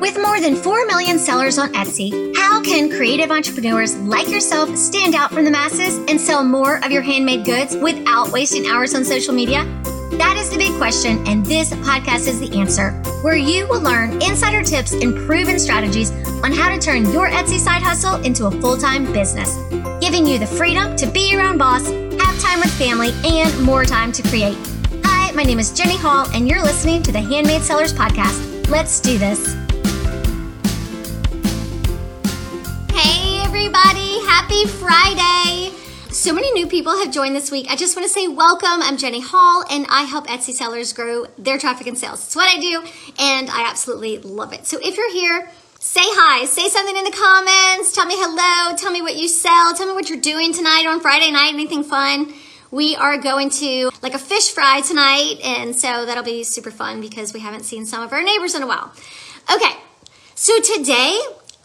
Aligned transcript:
With 0.00 0.18
more 0.20 0.40
than 0.40 0.56
4 0.56 0.84
million 0.84 1.18
sellers 1.18 1.56
on 1.56 1.72
Etsy, 1.72 2.36
how 2.36 2.60
can 2.62 2.90
creative 2.90 3.30
entrepreneurs 3.30 3.96
like 3.96 4.28
yourself 4.28 4.76
stand 4.76 5.14
out 5.14 5.32
from 5.32 5.44
the 5.44 5.50
masses 5.50 5.96
and 6.08 6.20
sell 6.20 6.44
more 6.44 6.84
of 6.84 6.92
your 6.92 7.00
handmade 7.00 7.46
goods 7.46 7.74
without 7.74 8.30
wasting 8.30 8.66
hours 8.66 8.94
on 8.94 9.06
social 9.06 9.32
media? 9.32 9.64
That 10.12 10.36
is 10.38 10.50
the 10.50 10.58
big 10.58 10.76
question, 10.76 11.26
and 11.26 11.46
this 11.46 11.70
podcast 11.70 12.28
is 12.28 12.38
the 12.40 12.58
answer, 12.58 12.90
where 13.22 13.36
you 13.36 13.66
will 13.68 13.80
learn 13.80 14.20
insider 14.22 14.62
tips 14.62 14.92
and 14.92 15.16
proven 15.26 15.58
strategies 15.58 16.10
on 16.44 16.52
how 16.52 16.68
to 16.68 16.78
turn 16.78 17.10
your 17.10 17.30
Etsy 17.30 17.58
side 17.58 17.82
hustle 17.82 18.16
into 18.16 18.46
a 18.46 18.50
full 18.60 18.76
time 18.76 19.10
business, 19.14 19.56
giving 19.98 20.26
you 20.26 20.38
the 20.38 20.46
freedom 20.46 20.94
to 20.96 21.06
be 21.06 21.30
your 21.30 21.40
own 21.40 21.56
boss, 21.56 21.88
have 21.88 22.38
time 22.38 22.60
with 22.60 22.70
family, 22.72 23.12
and 23.24 23.58
more 23.62 23.86
time 23.86 24.12
to 24.12 24.22
create. 24.24 24.58
Hi, 25.04 25.32
my 25.32 25.42
name 25.42 25.58
is 25.58 25.72
Jenny 25.72 25.96
Hall, 25.96 26.28
and 26.34 26.46
you're 26.46 26.62
listening 26.62 27.02
to 27.02 27.12
the 27.12 27.20
Handmade 27.20 27.62
Sellers 27.62 27.94
Podcast. 27.94 28.68
Let's 28.68 29.00
do 29.00 29.16
this. 29.16 29.56
Everybody, 33.66 34.24
happy 34.24 34.64
Friday! 34.64 35.72
So 36.12 36.32
many 36.32 36.52
new 36.52 36.68
people 36.68 36.96
have 36.98 37.10
joined 37.10 37.34
this 37.34 37.50
week. 37.50 37.66
I 37.68 37.74
just 37.74 37.96
want 37.96 38.06
to 38.06 38.12
say 38.12 38.28
welcome. 38.28 38.80
I'm 38.80 38.96
Jenny 38.96 39.20
Hall, 39.20 39.64
and 39.68 39.86
I 39.90 40.02
help 40.02 40.28
Etsy 40.28 40.52
sellers 40.52 40.92
grow 40.92 41.26
their 41.36 41.58
traffic 41.58 41.88
and 41.88 41.98
sales. 41.98 42.24
It's 42.24 42.36
what 42.36 42.46
I 42.46 42.60
do, 42.60 42.84
and 43.18 43.50
I 43.50 43.68
absolutely 43.68 44.18
love 44.18 44.52
it. 44.52 44.66
So 44.66 44.78
if 44.80 44.96
you're 44.96 45.12
here, 45.12 45.50
say 45.80 46.02
hi, 46.04 46.44
say 46.44 46.68
something 46.68 46.96
in 46.96 47.02
the 47.02 47.10
comments, 47.10 47.92
tell 47.92 48.06
me 48.06 48.14
hello, 48.16 48.76
tell 48.76 48.92
me 48.92 49.02
what 49.02 49.16
you 49.16 49.26
sell, 49.26 49.74
tell 49.74 49.88
me 49.88 49.94
what 49.94 50.08
you're 50.08 50.20
doing 50.20 50.54
tonight 50.54 50.86
on 50.86 51.00
Friday 51.00 51.32
night, 51.32 51.52
anything 51.52 51.82
fun. 51.82 52.32
We 52.70 52.94
are 52.94 53.18
going 53.18 53.50
to 53.50 53.90
like 54.00 54.14
a 54.14 54.18
fish 54.18 54.52
fry 54.52 54.80
tonight, 54.82 55.40
and 55.42 55.74
so 55.74 56.06
that'll 56.06 56.22
be 56.22 56.44
super 56.44 56.70
fun 56.70 57.00
because 57.00 57.34
we 57.34 57.40
haven't 57.40 57.64
seen 57.64 57.84
some 57.84 58.04
of 58.04 58.12
our 58.12 58.22
neighbors 58.22 58.54
in 58.54 58.62
a 58.62 58.66
while. 58.68 58.92
Okay, 59.52 59.74
so 60.36 60.60
today 60.60 61.18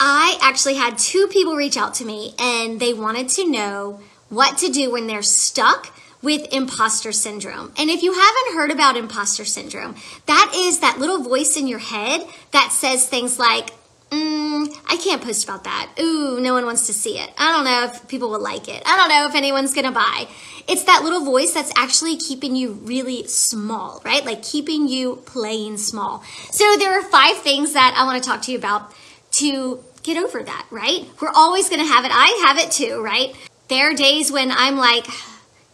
I 0.04 0.40
actually 0.42 0.74
had 0.74 0.98
two 0.98 1.28
people 1.28 1.56
reach 1.56 1.78
out 1.78 1.94
to 1.96 2.06
me, 2.06 2.34
and 2.40 2.80
they 2.80 2.92
wanted 2.92 3.30
to 3.30 3.48
know 3.48 4.00
what 4.30 4.58
to 4.58 4.70
do 4.70 4.92
when 4.92 5.06
they're 5.06 5.22
stuck 5.22 5.96
with 6.24 6.52
imposter 6.52 7.12
syndrome. 7.12 7.72
And 7.78 7.88
if 7.92 8.02
you 8.02 8.12
haven't 8.12 8.56
heard 8.56 8.72
about 8.72 8.98
imposter 8.98 9.46
syndrome, 9.46 9.96
that 10.26 10.54
is 10.56 10.80
that 10.80 10.98
little 10.98 11.22
voice 11.22 11.56
in 11.56 11.68
your 11.68 11.78
head 11.78 12.26
that 12.50 12.72
says 12.72 13.08
things 13.08 13.38
like, 13.38 13.70
mm, 14.10 14.76
I 14.88 14.98
can't 14.98 15.22
post 15.22 15.44
about 15.44 15.66
that. 15.66 15.92
Ooh, 16.00 16.40
no 16.40 16.56
one 16.56 16.66
wants 16.66 16.88
to 16.88 16.94
see 16.94 17.20
it. 17.20 17.30
I 17.38 17.52
don't 17.52 17.66
know 17.66 17.84
if 17.86 18.08
people 18.08 18.32
will 18.32 18.42
like 18.42 18.68
it. 18.70 18.82
I 18.84 18.98
don't 18.98 19.10
know 19.10 19.28
if 19.28 19.36
anyone's 19.36 19.76
gonna 19.76 19.92
buy. 19.92 20.28
It's 20.68 20.86
that 20.86 21.04
little 21.04 21.24
voice 21.24 21.54
that's 21.54 21.72
actually 21.78 22.18
keeping 22.18 22.56
you 22.56 22.72
really 22.72 23.28
small, 23.28 24.02
right? 24.04 24.26
Like 24.26 24.42
keeping 24.42 24.88
you 24.88 25.18
playing 25.28 25.78
small. 25.78 26.24
So 26.50 26.76
there 26.78 26.98
are 26.98 27.04
five 27.04 27.38
things 27.38 27.74
that 27.74 27.94
I 27.96 28.04
wanna 28.06 28.20
talk 28.20 28.42
to 28.44 28.52
you 28.52 28.58
about 28.58 28.92
to 29.34 29.84
get 30.04 30.18
over 30.18 30.42
that, 30.44 30.68
right? 30.72 31.08
We're 31.22 31.32
always 31.34 31.70
gonna 31.70 31.86
have 31.86 32.06
it. 32.06 32.12
I 32.14 32.46
have 32.48 32.58
it 32.58 32.72
too, 32.72 33.02
right? 33.02 33.36
There 33.68 33.92
are 33.92 33.94
days 33.94 34.32
when 34.32 34.52
I'm 34.52 34.76
like, 34.78 35.08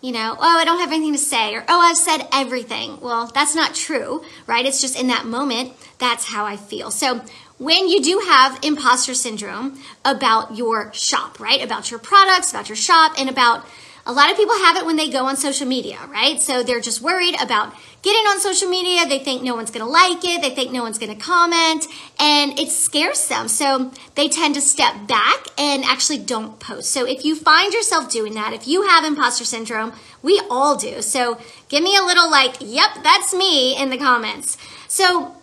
you 0.02 0.12
know, 0.12 0.36
oh, 0.38 0.58
I 0.58 0.66
don't 0.66 0.80
have 0.80 0.92
anything 0.92 1.14
to 1.14 1.20
say, 1.20 1.56
or 1.56 1.66
oh, 1.68 1.80
I've 1.80 1.98
said 1.98 2.28
everything. 2.32 3.00
Well, 3.02 3.28
that's 3.28 3.56
not 3.56 3.74
true, 3.74 4.24
right? 4.46 4.66
It's 4.66 4.80
just 4.80 5.00
in 5.00 5.08
that 5.08 5.26
moment, 5.26 5.74
that's 5.98 6.26
how 6.26 6.46
I 6.46 6.58
feel. 6.58 6.92
So, 6.92 7.22
when 7.58 7.88
you 7.88 8.04
do 8.04 8.22
have 8.28 8.60
imposter 8.62 9.16
syndrome 9.16 9.80
about 10.06 10.56
your 10.56 10.94
shop, 10.94 11.40
right? 11.40 11.64
About 11.64 11.90
your 11.90 12.00
products, 12.00 12.52
about 12.52 12.70
your 12.70 12.76
shop, 12.76 13.14
and 13.18 13.30
about 13.30 13.66
a 14.08 14.14
lot 14.14 14.32
of 14.32 14.38
people 14.38 14.56
have 14.56 14.78
it 14.78 14.86
when 14.86 14.96
they 14.96 15.10
go 15.10 15.26
on 15.26 15.36
social 15.36 15.68
media, 15.68 16.00
right? 16.10 16.42
So 16.42 16.64
they're 16.64 16.80
just 16.80 17.02
worried 17.02 17.36
about 17.42 17.74
getting 18.02 18.26
on 18.28 18.40
social 18.40 18.70
media. 18.70 19.06
They 19.06 19.20
think 19.20 19.44
no 19.44 19.54
one's 19.54 19.70
to 19.72 19.84
like 19.84 20.24
it. 20.24 20.42
They 20.42 20.50
think 20.50 20.72
no 20.72 20.82
one's 20.82 20.98
to 20.98 21.14
comment 21.16 21.86
and 22.18 22.58
it 22.58 22.70
scares 22.70 23.28
them. 23.28 23.50
So 23.50 23.92
they 24.16 24.30
tend 24.30 24.56
to 24.56 24.62
step 24.62 25.08
back 25.08 25.48
and 25.58 25.84
actually 25.84 26.20
don't 26.20 26.58
post. 26.58 26.90
So 26.90 27.06
if 27.06 27.26
you 27.26 27.36
find 27.36 27.74
yourself 27.74 28.10
doing 28.10 28.34
that, 28.36 28.54
if 28.54 28.66
you 28.66 28.88
have 28.88 29.04
imposter 29.04 29.44
syndrome, 29.44 29.92
we 30.24 30.42
all 30.50 30.78
do. 30.78 31.02
So 31.02 31.38
give 31.68 31.84
me 31.84 31.98
a 31.98 32.02
little 32.02 32.32
like, 32.32 32.56
yep, 32.62 32.92
that's 33.04 33.34
me 33.34 33.78
in 33.78 33.90
the 33.90 33.98
comments. 33.98 34.58
So 34.88 35.36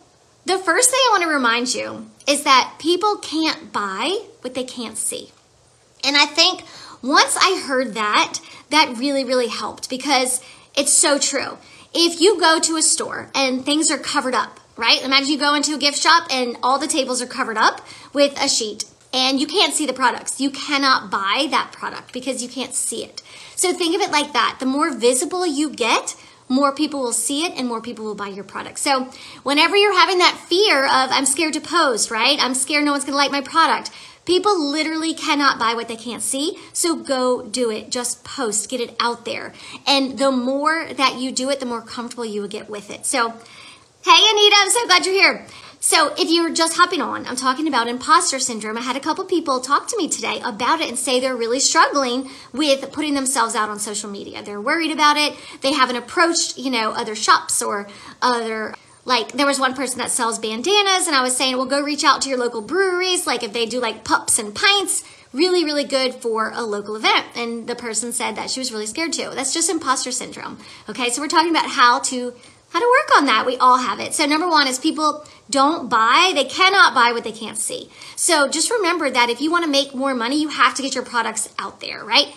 the 0.47 0.57
first 0.57 0.91
thing 0.91 1.01
I 1.01 1.09
want 1.13 1.23
to 1.25 1.29
remind 1.29 1.75
you 1.75 2.11
is 2.27 2.45
that 2.45 2.77
people 2.79 3.19
can't 3.19 3.75
buy 3.75 4.21
what 4.41 4.55
they 4.55 4.65
can't 4.65 4.97
see. 4.97 5.33
And 6.03 6.17
I 6.17 6.25
think 6.25 6.65
once 7.05 7.37
I 7.37 7.63
heard 7.67 7.93
that, 7.95 8.41
that 8.71 8.97
really, 8.97 9.25
really 9.25 9.49
helped 9.49 9.91
because 9.91 10.43
it's 10.77 10.93
so 10.93 11.19
true. 11.19 11.59
If 11.93 12.21
you 12.21 12.41
go 12.41 12.59
to 12.61 12.77
a 12.77 12.83
store 12.83 13.31
and 13.35 13.65
things 13.65 13.91
are 13.91 13.99
covered 13.99 14.35
up, 14.35 14.61
right? 14.77 15.03
Imagine 15.05 15.31
you 15.31 15.39
go 15.39 15.55
into 15.55 15.75
a 15.75 15.79
gift 15.79 15.99
shop 15.99 16.27
and 16.31 16.57
all 16.63 16.79
the 16.79 16.89
tables 16.89 17.23
are 17.23 17.27
covered 17.27 17.57
up 17.57 17.81
with 18.13 18.37
a 18.43 18.49
sheet 18.49 18.85
and 19.13 19.39
you 19.39 19.47
can't 19.47 19.73
see 19.73 19.87
the 19.87 19.93
products. 19.93 20.41
You 20.41 20.51
cannot 20.51 21.11
buy 21.11 21.47
that 21.51 21.71
product 21.73 22.13
because 22.13 22.43
you 22.43 22.49
can't 22.49 22.75
see 22.75 23.05
it. 23.05 23.23
So 23.55 23.73
think 23.73 23.95
of 23.95 24.03
it 24.03 24.11
like 24.11 24.33
that. 24.33 24.57
The 24.59 24.67
more 24.67 24.93
visible 24.93 25.47
you 25.47 25.71
get, 25.71 26.17
more 26.49 26.75
people 26.75 27.01
will 27.01 27.13
see 27.13 27.47
it 27.47 27.53
and 27.57 27.69
more 27.69 27.81
people 27.81 28.05
will 28.05 28.17
buy 28.17 28.29
your 28.29 28.45
product. 28.45 28.79
So 28.81 29.09
whenever 29.45 29.77
you're 29.77 29.97
having 29.97 30.19
that 30.19 30.37
fear 30.49 30.85
of, 30.85 31.11
I'm 31.11 31.27
scared 31.27 31.55
to 31.55 31.61
post, 31.61 32.11
right? 32.11 32.39
I'm 32.41 32.55
scared 32.55 32.85
no 32.85 32.93
one's 32.93 33.05
gonna 33.05 33.17
like 33.17 33.31
my 33.31 33.41
product. 33.41 33.91
People 34.25 34.59
literally 34.71 35.15
cannot 35.15 35.59
buy 35.59 35.75
what 35.75 35.89
they 35.89 35.97
can't 35.97 36.23
see. 36.23 36.59
So 36.73 36.97
go 36.97 37.43
do 37.43 37.71
it. 37.71 37.91
Just 37.91 38.25
post, 38.25 38.69
get 38.71 38.81
it 38.81 38.97
out 38.99 39.25
there. 39.25 39.53
And 39.87 40.19
the 40.19 40.31
more 40.31 40.93
that 40.95 41.17
you 41.17 41.31
do 41.31 41.51
it, 41.51 41.61
the 41.61 41.67
more 41.67 41.83
comfortable 41.83 42.25
you 42.25 42.41
will 42.41 42.49
get 42.49 42.71
with 42.71 42.91
it. 42.91 43.05
So, 43.07 43.31
hey, 43.31 44.31
Anita, 44.31 44.57
I'm 44.59 44.71
so 44.71 44.87
glad 44.87 45.07
you're 45.07 45.15
here. 45.15 45.47
So, 45.81 46.15
if 46.17 46.31
you're 46.31 46.51
just 46.51 46.79
hopping 46.79 47.03
on, 47.03 47.27
I'm 47.27 47.37
talking 47.37 47.69
about 47.69 47.89
imposter 47.89 48.39
syndrome. 48.39 48.79
I 48.79 48.81
had 48.81 48.97
a 48.97 49.01
couple 49.01 49.23
people 49.27 49.61
talk 49.61 49.87
to 49.89 49.99
me 49.99 50.09
today 50.09 50.41
about 50.43 50.81
it 50.81 50.89
and 50.89 50.99
say 50.99 51.21
they're 51.21 51.37
really 51.37 51.61
struggling 51.61 52.31
with 52.55 52.91
putting 52.91 53.13
themselves 53.13 53.55
out 53.55 53.69
on 53.69 53.79
social 53.79 54.09
media. 54.09 54.43
They're 54.43 54.63
worried 54.63 54.93
about 54.93 55.19
it. 55.19 55.35
They 55.61 55.75
haven't 55.75 55.97
approached, 55.97 56.57
you 56.57 56.71
know, 56.71 56.93
other 56.93 57.15
shops 57.15 57.61
or 57.61 57.87
other 58.23 58.75
like 59.05 59.33
there 59.33 59.47
was 59.47 59.61
one 59.61 59.75
person 59.75 59.99
that 59.99 60.11
sells 60.11 60.39
bandanas 60.39 61.07
and 61.07 61.15
i 61.15 61.23
was 61.23 61.37
saying 61.37 61.57
well 61.57 61.67
go 61.67 61.83
reach 61.83 62.05
out 62.05 62.23
to 62.23 62.29
your 62.29 62.39
local 62.39 62.63
breweries. 62.63 63.27
Like 63.27 63.43
if 63.43 63.53
they 63.53 63.67
do 63.67 63.81
like 63.81 64.05
pups 64.05 64.39
and 64.39 64.55
pints 64.55 65.05
really 65.33 65.65
really 65.65 65.85
good 65.85 66.15
for 66.15 66.51
a 66.55 66.63
local 66.63 66.97
event. 66.97 67.27
And 67.35 67.67
the 67.67 67.75
person 67.75 68.13
said 68.13 68.37
that 68.37 68.51
she 68.51 68.61
was 68.61 68.73
really 68.73 68.87
scared 68.87 69.13
too. 69.13 69.31
That's 69.35 69.55
just 69.55 69.71
imposter 69.71 70.13
syndrome 70.13 70.59
okay? 70.89 71.11
So 71.11 71.21
we're 71.21 71.29
talking 71.29 71.51
about 71.51 71.71
how 71.71 72.01
to 72.01 72.35
how 72.71 72.81
to 72.81 72.87
work 72.87 73.19
on 73.19 73.27
that. 73.27 73.47
We 73.47 73.57
all 73.59 73.79
have 73.79 74.01
it. 74.01 74.15
So 74.15 74.27
number 74.27 74.49
one 74.49 74.67
is 74.67 74.79
people 74.79 75.25
don't 75.51 75.89
buy 75.89 76.33
they 76.35 76.45
cannot 76.45 76.95
buy 76.95 77.13
what 77.13 77.25
they 77.25 77.33
can't 77.33 77.59
see. 77.59 77.91
So 78.17 78.49
just 78.49 78.71
remember 78.71 79.11
that 79.11 79.31
if 79.31 79.41
you 79.41 79.51
want 79.51 79.65
to 79.65 79.71
make 79.71 79.95
more 79.95 80.15
money 80.15 80.41
you 80.41 80.49
have 80.49 80.75
to 80.75 80.83
get 80.83 80.95
your 80.95 81.05
products 81.05 81.53
out 81.59 81.81
there 81.81 82.05
right 82.05 82.35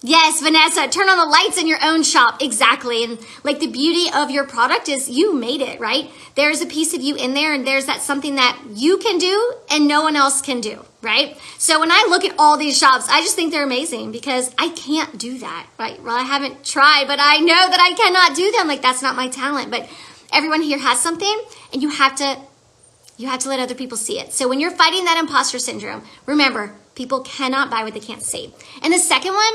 Yes, 0.00 0.40
Vanessa, 0.40 0.86
turn 0.86 1.08
on 1.08 1.18
the 1.18 1.24
lights 1.24 1.58
in 1.58 1.66
your 1.66 1.80
own 1.82 2.04
shop. 2.04 2.40
Exactly. 2.40 3.02
And 3.02 3.18
like 3.42 3.58
the 3.58 3.66
beauty 3.66 4.06
of 4.14 4.30
your 4.30 4.46
product 4.46 4.88
is 4.88 5.10
you 5.10 5.34
made 5.34 5.60
it, 5.60 5.80
right? 5.80 6.08
There's 6.36 6.60
a 6.60 6.66
piece 6.66 6.94
of 6.94 7.00
you 7.00 7.16
in 7.16 7.34
there 7.34 7.52
and 7.52 7.66
there's 7.66 7.86
that 7.86 8.00
something 8.00 8.36
that 8.36 8.60
you 8.74 8.98
can 8.98 9.18
do 9.18 9.54
and 9.68 9.88
no 9.88 10.02
one 10.02 10.14
else 10.14 10.40
can 10.40 10.60
do, 10.60 10.84
right? 11.02 11.36
So 11.58 11.80
when 11.80 11.90
I 11.90 12.06
look 12.08 12.24
at 12.24 12.36
all 12.38 12.56
these 12.56 12.78
shops, 12.78 13.08
I 13.10 13.22
just 13.22 13.34
think 13.34 13.50
they're 13.50 13.64
amazing 13.64 14.12
because 14.12 14.54
I 14.56 14.68
can't 14.68 15.18
do 15.18 15.38
that, 15.38 15.66
right? 15.80 16.00
Well, 16.00 16.16
I 16.16 16.22
haven't 16.22 16.64
tried, 16.64 17.06
but 17.08 17.18
I 17.20 17.38
know 17.38 17.46
that 17.68 17.80
I 17.80 17.92
cannot 17.96 18.36
do 18.36 18.52
them. 18.52 18.68
Like 18.68 18.82
that's 18.82 19.02
not 19.02 19.16
my 19.16 19.26
talent, 19.26 19.72
but 19.72 19.88
everyone 20.32 20.62
here 20.62 20.78
has 20.78 21.00
something 21.00 21.42
and 21.72 21.82
you 21.82 21.88
have 21.90 22.14
to 22.16 22.38
you 23.16 23.26
have 23.26 23.40
to 23.40 23.48
let 23.48 23.58
other 23.58 23.74
people 23.74 23.96
see 23.96 24.20
it. 24.20 24.32
So 24.32 24.48
when 24.48 24.60
you're 24.60 24.70
fighting 24.70 25.04
that 25.06 25.18
imposter 25.18 25.58
syndrome, 25.58 26.04
remember, 26.24 26.76
people 26.94 27.18
cannot 27.22 27.68
buy 27.68 27.82
what 27.82 27.94
they 27.94 27.98
can't 27.98 28.22
see. 28.22 28.54
And 28.80 28.94
the 28.94 28.98
second 29.00 29.32
one 29.32 29.54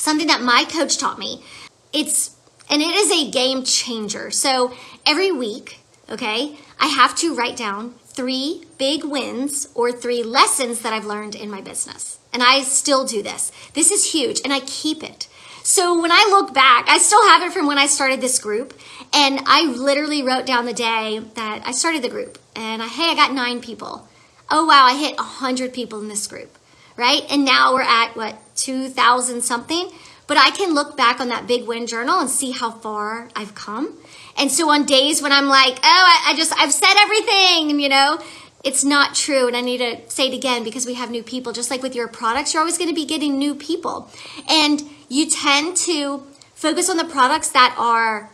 something 0.00 0.26
that 0.28 0.40
my 0.40 0.64
coach 0.64 0.98
taught 0.98 1.18
me. 1.18 1.44
It's 1.92 2.36
and 2.70 2.80
it 2.80 2.94
is 2.94 3.10
a 3.10 3.30
game 3.30 3.64
changer. 3.64 4.30
So 4.30 4.72
every 5.04 5.32
week, 5.32 5.80
okay, 6.08 6.56
I 6.78 6.86
have 6.86 7.16
to 7.16 7.34
write 7.34 7.56
down 7.56 7.94
three 8.04 8.64
big 8.78 9.04
wins 9.04 9.68
or 9.74 9.92
three 9.92 10.22
lessons 10.22 10.80
that 10.82 10.92
I've 10.92 11.04
learned 11.04 11.34
in 11.34 11.50
my 11.50 11.60
business. 11.60 12.18
And 12.32 12.42
I 12.42 12.62
still 12.62 13.04
do 13.04 13.22
this. 13.22 13.50
This 13.74 13.90
is 13.90 14.12
huge 14.12 14.40
and 14.44 14.52
I 14.52 14.60
keep 14.60 15.02
it. 15.02 15.26
So 15.62 16.00
when 16.00 16.12
I 16.12 16.26
look 16.30 16.54
back, 16.54 16.88
I 16.88 16.98
still 16.98 17.22
have 17.28 17.42
it 17.42 17.52
from 17.52 17.66
when 17.66 17.76
I 17.76 17.86
started 17.86 18.20
this 18.20 18.38
group. 18.38 18.72
And 19.12 19.40
I 19.46 19.62
literally 19.62 20.22
wrote 20.22 20.46
down 20.46 20.64
the 20.64 20.72
day 20.72 21.20
that 21.34 21.62
I 21.66 21.72
started 21.72 22.02
the 22.02 22.08
group. 22.08 22.38
And 22.56 22.82
I, 22.82 22.86
hey, 22.86 23.10
I 23.10 23.14
got 23.14 23.34
nine 23.34 23.60
people. 23.60 24.08
Oh, 24.48 24.64
wow, 24.64 24.84
I 24.84 24.96
hit 24.96 25.16
100 25.16 25.74
people 25.74 26.00
in 26.00 26.08
this 26.08 26.26
group 26.26 26.56
right? 27.00 27.22
And 27.30 27.44
now 27.44 27.72
we're 27.72 27.82
at 27.82 28.14
what, 28.14 28.36
2,000 28.56 29.42
something? 29.42 29.90
But 30.26 30.36
I 30.36 30.50
can 30.50 30.74
look 30.74 30.96
back 30.96 31.18
on 31.18 31.28
that 31.28 31.48
big 31.48 31.66
win 31.66 31.86
journal 31.86 32.20
and 32.20 32.30
see 32.30 32.52
how 32.52 32.70
far 32.70 33.28
I've 33.34 33.54
come. 33.54 33.98
And 34.36 34.52
so 34.52 34.70
on 34.70 34.84
days 34.84 35.20
when 35.22 35.32
I'm 35.32 35.46
like, 35.46 35.78
oh, 35.78 35.80
I, 35.82 36.26
I 36.28 36.36
just, 36.36 36.52
I've 36.56 36.72
said 36.72 36.94
everything, 36.98 37.80
you 37.80 37.88
know, 37.88 38.20
it's 38.62 38.84
not 38.84 39.14
true. 39.14 39.48
And 39.48 39.56
I 39.56 39.62
need 39.62 39.78
to 39.78 40.08
say 40.08 40.28
it 40.28 40.34
again 40.34 40.62
because 40.62 40.86
we 40.86 40.94
have 40.94 41.10
new 41.10 41.22
people. 41.22 41.52
Just 41.52 41.70
like 41.70 41.82
with 41.82 41.96
your 41.96 42.06
products, 42.06 42.52
you're 42.52 42.60
always 42.60 42.78
going 42.78 42.90
to 42.90 42.94
be 42.94 43.06
getting 43.06 43.38
new 43.38 43.54
people. 43.54 44.08
And 44.48 44.82
you 45.08 45.28
tend 45.28 45.76
to 45.78 46.22
focus 46.54 46.88
on 46.88 46.96
the 46.96 47.04
products 47.04 47.48
that 47.50 47.74
are 47.78 48.30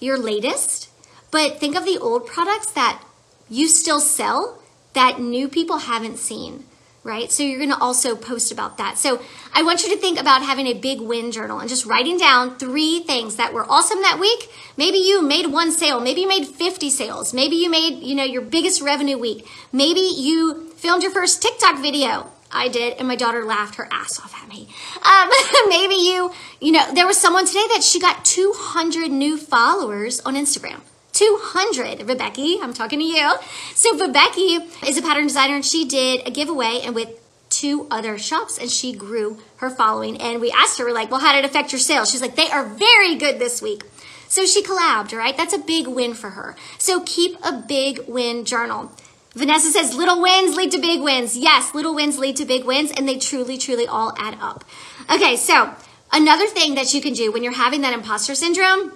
your 0.00 0.18
latest, 0.18 0.88
but 1.30 1.60
think 1.60 1.76
of 1.76 1.84
the 1.84 1.98
old 1.98 2.26
products 2.26 2.72
that 2.72 3.02
you 3.48 3.68
still 3.68 4.00
sell 4.00 4.62
that 4.94 5.20
new 5.20 5.46
people 5.48 5.78
haven't 5.78 6.16
seen 6.16 6.64
right? 7.06 7.30
So 7.30 7.42
you're 7.42 7.64
to 7.66 7.78
also 7.78 8.16
post 8.16 8.50
about 8.52 8.78
that. 8.78 8.98
So 8.98 9.22
I 9.54 9.62
want 9.62 9.84
you 9.84 9.90
to 9.94 9.96
think 9.96 10.20
about 10.20 10.42
having 10.42 10.66
a 10.66 10.74
big 10.74 11.00
win 11.00 11.30
journal 11.30 11.60
and 11.60 11.68
just 11.68 11.86
writing 11.86 12.18
down 12.18 12.58
three 12.58 13.00
things 13.00 13.36
that 13.36 13.54
were 13.54 13.64
awesome 13.70 14.02
that 14.02 14.18
week. 14.20 14.50
Maybe 14.76 14.98
you 14.98 15.22
made 15.22 15.46
one 15.46 15.70
sale, 15.70 16.00
maybe 16.00 16.22
you 16.22 16.28
made 16.28 16.46
50 16.46 16.90
sales, 16.90 17.32
maybe 17.32 17.56
you 17.56 17.70
made, 17.70 18.02
you 18.02 18.14
know, 18.14 18.24
your 18.24 18.42
biggest 18.42 18.82
revenue 18.82 19.16
week. 19.16 19.46
Maybe 19.72 20.00
you 20.00 20.68
filmed 20.76 21.02
your 21.02 21.12
first 21.12 21.40
TikTok 21.40 21.80
video. 21.80 22.30
I 22.50 22.68
did, 22.68 22.98
and 22.98 23.08
my 23.08 23.16
daughter 23.16 23.44
laughed 23.44 23.74
her 23.76 23.88
ass 23.90 24.20
off 24.20 24.34
at 24.40 24.48
me. 24.48 24.68
Um, 25.02 25.30
maybe 25.68 25.94
you, 25.94 26.32
you 26.60 26.72
know, 26.72 26.92
there 26.94 27.06
was 27.06 27.18
someone 27.18 27.46
today 27.46 27.64
that 27.74 27.82
she 27.82 28.00
got 28.00 28.24
200 28.24 29.10
new 29.10 29.36
followers 29.36 30.20
on 30.20 30.34
Instagram. 30.34 30.80
200. 31.16 32.06
Rebecca, 32.06 32.58
I'm 32.62 32.74
talking 32.74 32.98
to 32.98 33.04
you. 33.04 33.34
So 33.74 33.98
Rebecca 33.98 34.66
is 34.86 34.98
a 34.98 35.02
pattern 35.02 35.26
designer 35.26 35.54
and 35.54 35.64
she 35.64 35.86
did 35.86 36.26
a 36.28 36.30
giveaway 36.30 36.80
and 36.84 36.94
with 36.94 37.08
two 37.48 37.86
other 37.90 38.18
shops 38.18 38.58
and 38.58 38.70
she 38.70 38.92
grew 38.92 39.38
her 39.56 39.70
following. 39.70 40.20
And 40.20 40.42
we 40.42 40.50
asked 40.50 40.78
her, 40.78 40.84
we're 40.84 40.92
like, 40.92 41.10
well, 41.10 41.20
how 41.20 41.32
did 41.32 41.44
it 41.44 41.48
affect 41.48 41.72
your 41.72 41.78
sales? 41.78 42.10
She's 42.10 42.20
like, 42.20 42.36
they 42.36 42.50
are 42.50 42.66
very 42.66 43.14
good 43.14 43.38
this 43.38 43.62
week. 43.62 43.82
So 44.28 44.44
she 44.44 44.62
collabed, 44.62 45.16
right? 45.16 45.34
That's 45.34 45.54
a 45.54 45.58
big 45.58 45.86
win 45.86 46.12
for 46.12 46.30
her. 46.30 46.54
So 46.76 47.00
keep 47.00 47.38
a 47.42 47.64
big 47.66 48.00
win 48.06 48.44
journal. 48.44 48.92
Vanessa 49.34 49.70
says 49.70 49.94
little 49.94 50.20
wins 50.20 50.54
lead 50.54 50.72
to 50.72 50.78
big 50.78 51.00
wins. 51.00 51.36
Yes, 51.36 51.74
little 51.74 51.94
wins 51.94 52.18
lead 52.18 52.36
to 52.36 52.44
big 52.44 52.64
wins, 52.64 52.90
and 52.90 53.06
they 53.06 53.18
truly, 53.18 53.58
truly 53.58 53.86
all 53.86 54.14
add 54.18 54.36
up. 54.40 54.64
Okay, 55.10 55.36
so 55.36 55.74
another 56.12 56.46
thing 56.46 56.74
that 56.74 56.94
you 56.94 57.00
can 57.00 57.12
do 57.12 57.30
when 57.30 57.42
you're 57.42 57.52
having 57.52 57.82
that 57.82 57.92
imposter 57.92 58.34
syndrome, 58.34 58.92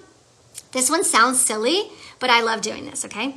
this 0.73 0.89
one 0.89 1.05
sounds 1.05 1.41
silly, 1.41 1.91
but 2.21 2.31
I 2.31 2.43
love 2.43 2.61
doing 2.61 2.85
this, 2.85 3.05
okay? 3.07 3.35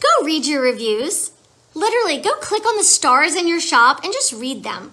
Go 0.00 0.26
read 0.26 0.46
your 0.46 0.62
reviews. 0.62 1.30
Literally, 1.74 2.20
go 2.20 2.34
click 2.36 2.66
on 2.66 2.76
the 2.76 2.84
stars 2.84 3.36
in 3.36 3.46
your 3.46 3.60
shop 3.60 4.02
and 4.02 4.12
just 4.12 4.32
read 4.32 4.64
them. 4.64 4.92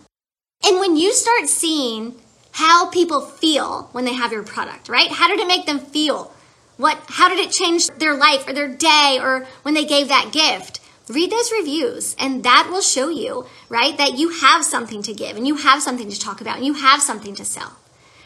And 0.64 0.80
when 0.80 0.98
you 0.98 1.14
start 1.14 1.48
seeing 1.48 2.16
how 2.52 2.90
people 2.90 3.22
feel 3.22 3.90
when 3.92 4.06
they 4.06 4.14
have 4.14 4.32
your 4.32 4.44
product, 4.44 4.90
right? 4.90 5.10
How 5.10 5.28
did 5.28 5.40
it 5.40 5.48
make 5.48 5.66
them 5.66 5.80
feel? 5.80 6.34
What 6.78 6.98
how 7.08 7.30
did 7.30 7.40
it 7.40 7.52
change 7.52 7.88
their 7.88 8.16
life 8.16 8.48
or 8.48 8.54
their 8.54 8.68
day 8.68 9.20
or 9.22 9.48
when 9.64 9.74
they 9.74 9.86
gave 9.86 10.08
that 10.10 10.32
gift? 10.32 10.80
Read 11.10 11.32
those 11.32 11.52
reviews 11.52 12.16
and 12.20 12.44
that 12.44 12.70
will 12.70 12.82
show 12.82 13.10
you, 13.10 13.48
right, 13.68 13.98
that 13.98 14.18
you 14.18 14.30
have 14.30 14.64
something 14.64 15.02
to 15.04 15.14
give 15.14 15.36
and 15.36 15.48
you 15.48 15.56
have 15.56 15.82
something 15.82 16.10
to 16.10 16.20
talk 16.20 16.40
about 16.40 16.58
and 16.58 16.66
you 16.66 16.76
have 16.76 17.02
something 17.02 17.36
to 17.36 17.44
sell 17.44 17.78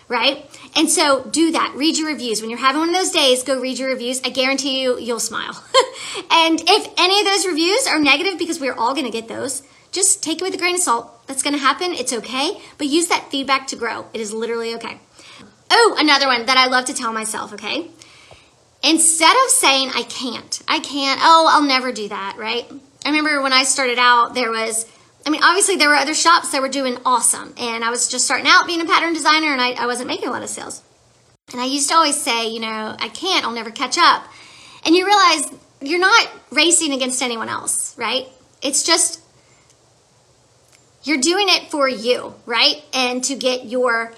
right? 0.08 0.50
And 0.76 0.90
so 0.90 1.24
do 1.24 1.52
that. 1.52 1.74
Read 1.76 1.98
your 1.98 2.08
reviews. 2.08 2.42
When 2.42 2.50
you're 2.50 2.60
having 2.60 2.80
one 2.80 2.90
of 2.90 2.96
those 2.96 3.12
days, 3.12 3.44
go 3.44 3.60
read 3.60 3.80
your 3.80 3.90
reviews. 3.90 4.22
I 4.24 4.30
guarantee 4.30 4.82
you, 4.82 4.98
you'll 5.00 5.20
smile. 5.20 5.64
and 6.32 6.62
if 6.62 6.94
any 6.98 7.20
of 7.20 7.26
those 7.26 7.46
reviews 7.46 7.88
are 7.88 8.00
negative, 8.00 8.38
because 8.38 8.60
we're 8.60 8.76
all 8.76 8.94
going 8.94 9.06
to 9.06 9.12
get 9.12 9.28
those, 9.28 9.64
just 9.92 10.24
take 10.24 10.42
it 10.42 10.44
with 10.44 10.56
a 10.56 10.58
grain 10.58 10.76
of 10.76 10.82
salt. 10.82 11.28
That's 11.28 11.44
going 11.44 11.54
to 11.54 11.60
happen. 11.60 11.94
It's 11.94 12.14
okay. 12.14 12.60
But 12.78 12.88
use 12.88 13.08
that 13.08 13.30
feedback 13.30 13.68
to 13.68 13.76
grow. 13.76 14.08
It 14.14 14.22
is 14.22 14.34
literally 14.34 14.76
okay. 14.76 14.98
Oh, 15.72 15.96
another 15.98 16.28
one 16.28 16.46
that 16.46 16.58
I 16.58 16.68
love 16.68 16.86
to 16.86 16.94
tell 16.94 17.14
myself, 17.14 17.54
okay? 17.54 17.90
Instead 18.84 19.36
of 19.46 19.50
saying, 19.50 19.92
I 19.96 20.04
can't, 20.04 20.62
I 20.68 20.80
can't, 20.80 21.20
oh, 21.24 21.48
I'll 21.50 21.64
never 21.64 21.94
do 21.94 22.10
that, 22.10 22.36
right? 22.38 22.70
I 23.06 23.10
remember 23.10 23.42
when 23.42 23.54
I 23.54 23.64
started 23.64 23.98
out, 23.98 24.36
there 24.36 24.52
was 24.52 24.86
I 25.26 25.30
mean, 25.30 25.42
obviously 25.44 25.78
there 25.78 25.90
were 25.90 25.96
other 25.96 26.14
shops 26.14 26.52
that 26.52 26.62
were 26.62 26.70
doing 26.70 26.98
awesome, 27.06 27.54
and 27.58 27.84
I 27.84 27.90
was 27.90 28.08
just 28.08 28.26
starting 28.26 28.48
out 28.48 28.68
being 28.68 28.82
a 28.82 28.86
pattern 28.86 29.14
designer, 29.14 29.52
and 29.52 29.62
I, 29.62 29.72
I 29.72 29.86
wasn't 29.86 30.08
making 30.08 30.28
a 30.28 30.32
lot 30.32 30.44
of 30.44 30.50
sales. 30.50 30.82
And 31.52 31.62
I 31.62 31.66
used 31.66 31.90
to 31.90 31.96
always 31.96 32.20
say, 32.20 32.50
you 32.50 32.60
know, 32.60 32.96
I 33.00 33.10
can't, 33.10 33.46
I'll 33.46 33.54
never 33.54 33.72
catch 33.72 33.98
up. 33.98 34.26
And 34.86 34.96
you 34.96 35.06
realize 35.06 35.52
you're 35.82 36.00
not 36.00 36.30
racing 36.52 36.94
against 36.94 37.22
anyone 37.22 37.50
else, 37.50 37.98
right? 37.98 38.28
It's 38.62 38.84
just 38.84 39.22
you're 41.04 41.20
doing 41.20 41.48
it 41.50 41.70
for 41.70 41.88
you, 41.88 42.34
right? 42.46 42.84
And 42.94 43.24
to 43.26 43.36
get 43.36 43.66
your 43.66 44.14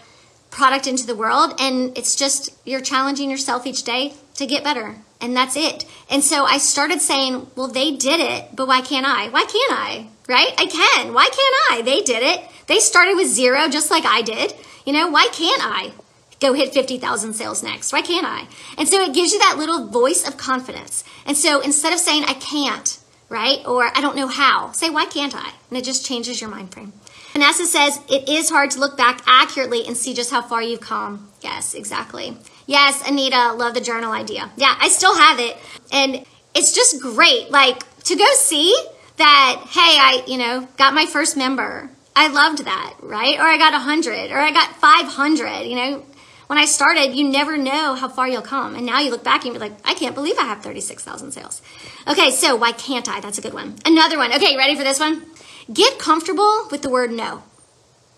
product 0.51 0.87
into 0.87 1.05
the 1.05 1.15
world. 1.15 1.53
And 1.59 1.97
it's 1.97 2.15
just 2.15 2.51
you're 2.65 2.81
challenging 2.81 3.29
yourself 3.29 3.65
each 3.65 3.83
day 3.83 4.13
to 4.35 4.45
get 4.45 4.63
better. 4.63 4.95
And 5.19 5.35
that's 5.35 5.55
it. 5.55 5.85
And 6.09 6.23
so 6.23 6.45
I 6.45 6.57
started 6.57 7.01
saying, 7.01 7.47
well, 7.55 7.67
they 7.67 7.95
did 7.95 8.19
it, 8.19 8.55
but 8.55 8.67
why 8.67 8.81
can't 8.81 9.05
I? 9.05 9.29
Why 9.29 9.41
can't 9.41 9.73
I? 9.73 10.07
Right? 10.27 10.53
I 10.57 10.65
can. 10.65 11.13
Why 11.13 11.25
can't 11.25 11.71
I? 11.71 11.81
They 11.83 12.01
did 12.01 12.23
it. 12.23 12.43
They 12.67 12.79
started 12.79 13.15
with 13.15 13.27
zero 13.27 13.67
just 13.69 13.91
like 13.91 14.05
I 14.05 14.21
did. 14.21 14.53
You 14.85 14.93
know, 14.93 15.07
why 15.09 15.27
can't 15.31 15.61
I 15.63 15.91
go 16.39 16.53
hit 16.53 16.73
50,000 16.73 17.33
sales 17.33 17.63
next? 17.63 17.93
Why 17.93 18.01
can't 18.01 18.25
I? 18.25 18.47
And 18.77 18.87
so 18.87 19.01
it 19.01 19.13
gives 19.13 19.33
you 19.33 19.39
that 19.39 19.57
little 19.57 19.87
voice 19.87 20.27
of 20.27 20.37
confidence. 20.37 21.03
And 21.25 21.37
so 21.37 21.61
instead 21.61 21.93
of 21.93 21.99
saying 21.99 22.25
I 22.25 22.33
can't, 22.33 22.99
right? 23.29 23.65
Or 23.65 23.85
I 23.95 24.01
don't 24.01 24.15
know 24.15 24.27
how, 24.27 24.71
say 24.71 24.89
why 24.89 25.05
can't 25.05 25.35
I? 25.35 25.51
And 25.69 25.77
it 25.77 25.83
just 25.83 26.05
changes 26.05 26.41
your 26.41 26.49
mind 26.49 26.73
frame. 26.73 26.93
Vanessa 27.33 27.65
says 27.65 27.99
it 28.09 28.29
is 28.29 28.49
hard 28.49 28.71
to 28.71 28.79
look 28.79 28.95
back 28.95 29.21
accurately 29.27 29.85
and 29.85 29.97
see 29.97 30.13
just 30.13 30.31
how 30.31 30.41
far 30.41 30.63
you've 30.63 30.79
come. 30.79 31.29
Yes, 31.41 31.73
exactly. 31.73 32.37
Yes, 32.65 33.07
Anita, 33.07 33.51
love 33.53 33.73
the 33.73 33.81
journal 33.81 34.11
idea. 34.11 34.49
Yeah, 34.55 34.75
I 34.79 34.87
still 34.87 35.15
have 35.15 35.39
it. 35.39 35.57
And 35.91 36.25
it's 36.55 36.71
just 36.71 37.01
great. 37.01 37.51
Like 37.51 37.83
to 38.03 38.15
go 38.15 38.25
see 38.35 38.73
that, 39.17 39.63
hey, 39.69 39.79
I, 39.79 40.23
you 40.27 40.37
know, 40.37 40.67
got 40.77 40.93
my 40.93 41.05
first 41.05 41.37
member. 41.37 41.89
I 42.15 42.27
loved 42.27 42.65
that, 42.65 42.95
right? 43.01 43.37
Or 43.37 43.43
I 43.43 43.57
got 43.57 43.73
100 43.73 44.31
or 44.31 44.39
I 44.39 44.51
got 44.51 44.75
500, 44.75 45.63
you 45.63 45.75
know. 45.75 46.05
When 46.47 46.59
I 46.59 46.65
started, 46.65 47.15
you 47.15 47.27
never 47.27 47.57
know 47.57 47.95
how 47.95 48.07
far 48.07 48.27
you'll 48.27 48.43
come. 48.43 48.75
And 48.75 48.85
now 48.85 48.99
you 48.99 49.09
look 49.09 49.23
back 49.23 49.45
and 49.45 49.53
you're 49.53 49.59
like, 49.59 49.73
I 49.83 49.95
can't 49.95 50.13
believe 50.13 50.37
I 50.37 50.43
have 50.43 50.61
36,000 50.61 51.31
sales. 51.31 51.61
Okay, 52.07 52.29
so 52.29 52.55
why 52.55 52.71
can't 52.71 53.09
I? 53.09 53.19
That's 53.19 53.39
a 53.39 53.41
good 53.41 53.53
one. 53.53 53.75
Another 53.83 54.17
one. 54.17 54.31
Okay, 54.31 54.55
ready 54.55 54.75
for 54.75 54.83
this 54.83 54.99
one? 54.99 55.25
Get 55.73 55.97
comfortable 55.97 56.67
with 56.69 56.83
the 56.83 56.89
word 56.89 57.11
no. 57.11 57.41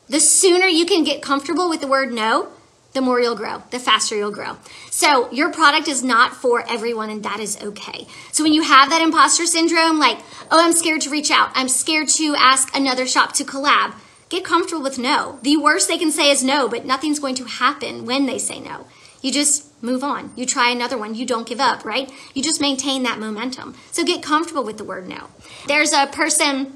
The 0.10 0.20
sooner 0.20 0.66
you 0.66 0.86
can 0.86 1.06
get 1.06 1.22
comfortable 1.22 1.70
with 1.70 1.80
the 1.80 1.88
word 1.88 2.12
no, 2.12 2.52
the 2.98 3.02
more 3.02 3.22
you'll 3.22 3.36
grow, 3.36 3.62
the 3.70 3.80
faster 3.80 4.16
you'll 4.16 4.32
grow. 4.32 4.58
So 4.90 5.32
your 5.32 5.52
product 5.52 5.88
is 5.88 6.04
not 6.04 6.34
for 6.34 6.68
everyone 6.68 7.12
and 7.12 7.24
that 7.24 7.40
is 7.40 7.62
okay. 7.62 8.08
So 8.32 8.44
when 8.44 8.54
you 8.54 8.64
have 8.64 8.90
that 8.90 9.04
imposter 9.04 9.46
syndrome, 9.46 10.00
like, 10.00 10.18
oh, 10.50 10.60
I'm 10.60 10.74
scared 10.74 11.02
to 11.02 11.12
reach 11.12 11.30
out. 11.30 11.52
I'm 11.54 11.70
scared 11.70 12.10
to 12.10 12.36
ask 12.36 12.76
another 12.76 13.06
shop 13.06 13.34
to 13.34 13.44
collab. 13.44 13.94
Get 14.30 14.44
comfortable 14.44 14.82
with 14.82 14.98
no. 14.98 15.40
The 15.44 15.58
worst 15.58 15.88
they 15.88 16.00
can 16.00 16.12
say 16.12 16.32
is 16.32 16.44
no, 16.44 16.68
but 16.68 16.86
nothing's 16.86 17.20
going 17.20 17.36
to 17.36 17.46
happen 17.46 18.06
when 18.06 18.26
they 18.26 18.40
say 18.40 18.60
no. 18.60 18.88
You 19.22 19.32
just 19.32 19.72
move 19.82 20.04
on. 20.04 20.32
You 20.36 20.48
try 20.48 20.72
another 20.72 20.98
one. 20.98 21.14
You 21.14 21.26
don't 21.26 21.48
give 21.48 21.60
up, 21.60 21.86
right? 21.86 22.12
You 22.34 22.42
just 22.42 22.60
maintain 22.60 23.04
that 23.04 23.20
momentum. 23.20 23.76
So 23.92 24.04
get 24.04 24.24
comfortable 24.24 24.64
with 24.64 24.78
the 24.78 24.84
word 24.84 25.08
no. 25.08 25.28
There's 25.68 25.94
a 25.94 26.08
person 26.08 26.74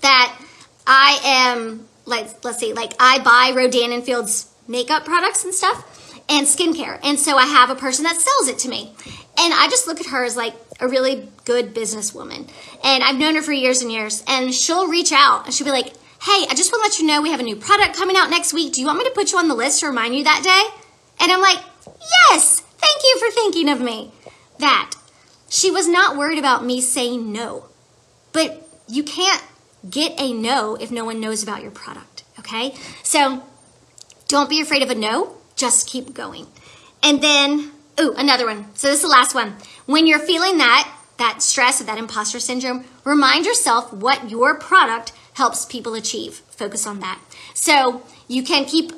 that 0.00 0.40
I 0.86 1.20
am, 1.22 1.86
like, 2.06 2.42
let's 2.44 2.58
see, 2.58 2.72
like 2.72 2.94
I 2.98 3.18
buy 3.18 3.52
Rodan 3.54 3.92
and 3.92 4.02
Fields 4.02 4.49
makeup 4.66 5.04
products 5.04 5.44
and 5.44 5.54
stuff 5.54 5.86
and 6.28 6.46
skincare. 6.46 6.98
And 7.02 7.18
so 7.18 7.36
I 7.36 7.46
have 7.46 7.70
a 7.70 7.74
person 7.74 8.04
that 8.04 8.16
sells 8.16 8.48
it 8.48 8.58
to 8.60 8.68
me. 8.68 8.92
And 9.38 9.52
I 9.52 9.66
just 9.68 9.86
look 9.86 10.00
at 10.00 10.06
her 10.06 10.24
as 10.24 10.36
like 10.36 10.54
a 10.78 10.88
really 10.88 11.28
good 11.44 11.74
businesswoman. 11.74 12.48
And 12.84 13.02
I've 13.02 13.16
known 13.16 13.34
her 13.34 13.42
for 13.42 13.52
years 13.52 13.82
and 13.82 13.90
years. 13.90 14.22
And 14.28 14.54
she'll 14.54 14.88
reach 14.88 15.12
out 15.12 15.46
and 15.46 15.54
she'll 15.54 15.66
be 15.66 15.72
like, 15.72 15.88
hey, 16.22 16.46
I 16.48 16.54
just 16.54 16.72
want 16.72 16.84
to 16.84 16.90
let 16.90 16.98
you 17.00 17.06
know 17.06 17.22
we 17.22 17.30
have 17.30 17.40
a 17.40 17.44
new 17.44 17.56
product 17.56 17.96
coming 17.96 18.16
out 18.16 18.30
next 18.30 18.52
week. 18.52 18.74
Do 18.74 18.80
you 18.80 18.86
want 18.86 18.98
me 18.98 19.04
to 19.04 19.10
put 19.10 19.32
you 19.32 19.38
on 19.38 19.48
the 19.48 19.54
list 19.54 19.80
to 19.80 19.86
remind 19.86 20.14
you 20.14 20.24
that 20.24 20.42
day? 20.44 20.82
And 21.20 21.32
I'm 21.32 21.40
like, 21.40 21.58
yes, 22.30 22.60
thank 22.60 23.02
you 23.02 23.18
for 23.18 23.30
thinking 23.34 23.68
of 23.68 23.80
me. 23.80 24.12
That. 24.58 24.92
She 25.48 25.70
was 25.70 25.88
not 25.88 26.16
worried 26.16 26.38
about 26.38 26.64
me 26.64 26.80
saying 26.80 27.32
no. 27.32 27.64
But 28.32 28.68
you 28.86 29.02
can't 29.02 29.42
get 29.88 30.20
a 30.20 30.32
no 30.32 30.76
if 30.76 30.90
no 30.90 31.04
one 31.04 31.20
knows 31.20 31.42
about 31.42 31.62
your 31.62 31.70
product, 31.70 32.24
okay? 32.38 32.74
So 33.02 33.42
don't 34.30 34.48
be 34.48 34.60
afraid 34.60 34.84
of 34.84 34.90
a 34.90 34.94
no, 34.94 35.36
just 35.56 35.88
keep 35.88 36.14
going. 36.14 36.46
And 37.02 37.20
then, 37.20 37.72
ooh, 37.98 38.14
another 38.16 38.46
one. 38.46 38.66
So 38.76 38.86
this 38.86 38.98
is 38.98 39.02
the 39.02 39.08
last 39.08 39.34
one. 39.34 39.56
When 39.86 40.06
you're 40.06 40.20
feeling 40.20 40.58
that, 40.58 40.88
that 41.18 41.42
stress, 41.42 41.80
or 41.80 41.84
that 41.84 41.98
imposter 41.98 42.38
syndrome, 42.38 42.84
remind 43.04 43.44
yourself 43.44 43.92
what 43.92 44.30
your 44.30 44.56
product 44.56 45.12
helps 45.32 45.64
people 45.64 45.94
achieve. 45.94 46.34
Focus 46.50 46.86
on 46.86 47.00
that. 47.00 47.20
So 47.54 48.06
you 48.28 48.44
can 48.44 48.66
keep 48.66 48.92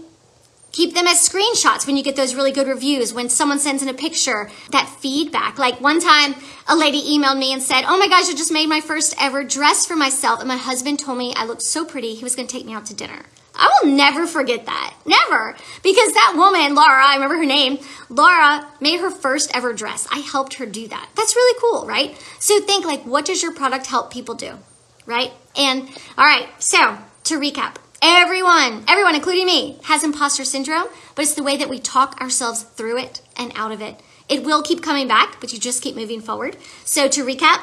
keep 0.70 0.94
them 0.94 1.06
as 1.06 1.26
screenshots 1.26 1.86
when 1.86 1.96
you 1.96 2.02
get 2.02 2.16
those 2.16 2.34
really 2.34 2.50
good 2.50 2.66
reviews 2.66 3.12
when 3.12 3.28
someone 3.28 3.58
sends 3.58 3.82
in 3.82 3.90
a 3.90 3.94
picture 3.94 4.50
that 4.70 4.88
feedback 4.88 5.58
like 5.58 5.78
one 5.82 6.00
time 6.00 6.34
a 6.66 6.74
lady 6.74 7.02
emailed 7.02 7.38
me 7.38 7.52
and 7.52 7.62
said 7.62 7.84
oh 7.86 7.98
my 7.98 8.08
gosh 8.08 8.30
i 8.30 8.32
just 8.32 8.50
made 8.50 8.66
my 8.66 8.80
first 8.80 9.14
ever 9.20 9.44
dress 9.44 9.84
for 9.84 9.96
myself 9.96 10.40
and 10.40 10.48
my 10.48 10.56
husband 10.56 10.98
told 10.98 11.18
me 11.18 11.34
i 11.36 11.44
looked 11.44 11.60
so 11.60 11.84
pretty 11.84 12.14
he 12.14 12.24
was 12.24 12.34
to 12.34 12.46
take 12.46 12.64
me 12.64 12.72
out 12.72 12.86
to 12.86 12.94
dinner 12.94 13.26
I 13.62 13.80
will 13.82 13.92
never 13.92 14.26
forget 14.26 14.66
that. 14.66 14.94
Never. 15.06 15.56
Because 15.82 16.12
that 16.14 16.34
woman, 16.36 16.74
Laura, 16.74 17.02
I 17.06 17.14
remember 17.14 17.36
her 17.36 17.46
name, 17.46 17.78
Laura 18.08 18.66
made 18.80 19.00
her 19.00 19.10
first 19.10 19.50
ever 19.54 19.72
dress. 19.72 20.06
I 20.10 20.18
helped 20.18 20.54
her 20.54 20.66
do 20.66 20.88
that. 20.88 21.08
That's 21.16 21.36
really 21.36 21.58
cool, 21.60 21.86
right? 21.86 22.16
So 22.38 22.60
think 22.60 22.84
like, 22.84 23.04
what 23.06 23.24
does 23.24 23.42
your 23.42 23.54
product 23.54 23.86
help 23.86 24.12
people 24.12 24.34
do? 24.34 24.58
Right? 25.06 25.32
And 25.56 25.88
all 26.18 26.26
right, 26.26 26.48
so 26.58 26.98
to 27.24 27.40
recap, 27.40 27.76
everyone, 28.02 28.84
everyone, 28.88 29.14
including 29.14 29.46
me, 29.46 29.78
has 29.84 30.04
imposter 30.04 30.44
syndrome, 30.44 30.88
but 31.14 31.22
it's 31.22 31.34
the 31.34 31.42
way 31.42 31.56
that 31.56 31.68
we 31.70 31.78
talk 31.78 32.20
ourselves 32.20 32.62
through 32.62 32.98
it 32.98 33.22
and 33.36 33.52
out 33.54 33.72
of 33.72 33.80
it. 33.80 34.00
It 34.28 34.44
will 34.44 34.62
keep 34.62 34.82
coming 34.82 35.08
back, 35.08 35.40
but 35.40 35.52
you 35.52 35.58
just 35.58 35.82
keep 35.82 35.94
moving 35.94 36.20
forward. 36.20 36.56
So 36.84 37.08
to 37.08 37.24
recap, 37.24 37.60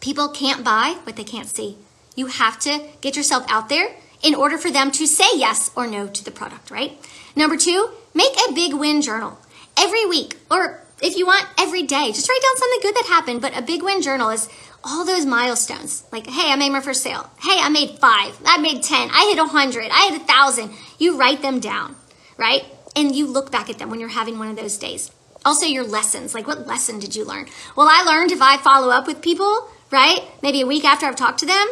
People 0.00 0.28
can't 0.28 0.62
buy 0.62 0.98
what 1.02 1.16
they 1.16 1.24
can't 1.24 1.48
see. 1.48 1.78
You 2.14 2.26
have 2.26 2.58
to 2.60 2.80
get 3.00 3.16
yourself 3.16 3.44
out 3.48 3.68
there 3.68 3.96
in 4.22 4.34
order 4.34 4.58
for 4.58 4.70
them 4.70 4.90
to 4.92 5.06
say 5.06 5.28
yes 5.34 5.70
or 5.76 5.86
no 5.86 6.06
to 6.06 6.24
the 6.24 6.30
product, 6.30 6.70
right? 6.70 6.98
Number 7.34 7.56
two, 7.56 7.90
make 8.14 8.32
a 8.48 8.52
big 8.52 8.74
win 8.74 9.02
journal 9.02 9.38
every 9.76 10.06
week, 10.06 10.36
or 10.50 10.82
if 11.02 11.16
you 11.16 11.26
want, 11.26 11.46
every 11.58 11.82
day. 11.82 12.12
Just 12.12 12.28
write 12.28 12.40
down 12.42 12.56
something 12.56 12.80
good 12.82 12.94
that 12.96 13.06
happened. 13.08 13.40
But 13.40 13.56
a 13.56 13.62
big 13.62 13.82
win 13.82 14.02
journal 14.02 14.30
is 14.30 14.48
all 14.82 15.04
those 15.04 15.26
milestones. 15.26 16.04
Like, 16.12 16.26
hey, 16.26 16.50
I 16.50 16.56
made 16.56 16.70
my 16.70 16.80
first 16.80 17.02
sale. 17.02 17.30
Hey, 17.40 17.58
I 17.60 17.68
made 17.68 17.98
five. 17.98 18.38
I 18.46 18.58
made 18.58 18.82
10. 18.82 19.10
I 19.12 19.28
hit 19.30 19.38
a 19.38 19.42
100. 19.42 19.90
I 19.92 20.08
hit 20.10 20.22
a 20.22 20.24
1,000. 20.24 20.70
You 20.98 21.18
write 21.18 21.42
them 21.42 21.60
down, 21.60 21.96
right? 22.38 22.64
And 22.94 23.14
you 23.14 23.26
look 23.26 23.50
back 23.50 23.68
at 23.68 23.78
them 23.78 23.90
when 23.90 24.00
you're 24.00 24.08
having 24.08 24.38
one 24.38 24.48
of 24.48 24.56
those 24.56 24.78
days. 24.78 25.10
Also, 25.44 25.66
your 25.66 25.84
lessons. 25.84 26.34
Like, 26.34 26.46
what 26.46 26.66
lesson 26.66 26.98
did 26.98 27.14
you 27.14 27.24
learn? 27.24 27.46
Well, 27.76 27.88
I 27.90 28.02
learned 28.02 28.32
if 28.32 28.40
I 28.40 28.56
follow 28.56 28.90
up 28.90 29.06
with 29.06 29.20
people, 29.20 29.68
right? 29.90 30.20
Maybe 30.42 30.60
a 30.60 30.66
week 30.66 30.84
after 30.84 31.06
I've 31.06 31.16
talked 31.16 31.40
to 31.40 31.46
them, 31.46 31.68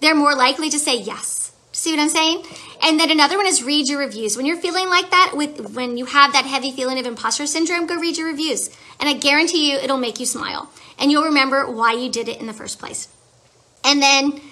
they're 0.00 0.14
more 0.14 0.34
likely 0.34 0.70
to 0.70 0.78
say 0.78 0.96
yes. 0.96 1.47
See 1.88 1.96
what 1.96 2.02
I'm 2.02 2.10
saying? 2.10 2.44
And 2.82 3.00
then 3.00 3.10
another 3.10 3.38
one 3.38 3.46
is 3.46 3.62
read 3.62 3.88
your 3.88 4.00
reviews. 4.00 4.36
When 4.36 4.44
you're 4.44 4.60
feeling 4.60 4.90
like 4.90 5.10
that, 5.10 5.32
with 5.34 5.74
when 5.74 5.96
you 5.96 6.04
have 6.04 6.34
that 6.34 6.44
heavy 6.44 6.70
feeling 6.70 6.98
of 6.98 7.06
imposter 7.06 7.46
syndrome, 7.46 7.86
go 7.86 7.96
read 7.96 8.18
your 8.18 8.26
reviews. 8.26 8.68
And 9.00 9.08
I 9.08 9.14
guarantee 9.14 9.72
you 9.72 9.78
it'll 9.78 9.96
make 9.96 10.20
you 10.20 10.26
smile. 10.26 10.70
And 10.98 11.10
you'll 11.10 11.24
remember 11.24 11.66
why 11.66 11.94
you 11.94 12.10
did 12.10 12.28
it 12.28 12.40
in 12.40 12.46
the 12.46 12.52
first 12.52 12.78
place. 12.78 13.08
And 13.82 14.02
then 14.02 14.42